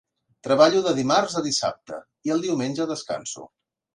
Treballo 0.45 0.79
de 0.85 0.93
dimarts 0.99 1.35
a 1.41 1.43
dissabte, 1.49 2.01
i 2.29 2.35
el 2.37 2.43
diumenge 2.47 2.91
descanso. 2.95 3.45